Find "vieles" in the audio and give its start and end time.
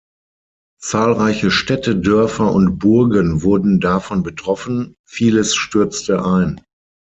5.05-5.53